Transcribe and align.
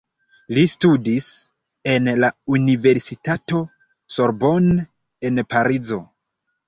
Li 0.57 0.61
studis 0.69 1.27
en 1.95 2.09
la 2.23 2.31
Universitato 2.59 3.61
Sorbonne 4.17 4.79
en 5.31 5.45
Parizo. 5.55 6.01